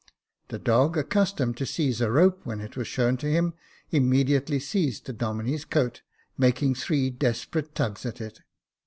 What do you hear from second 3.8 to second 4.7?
immediately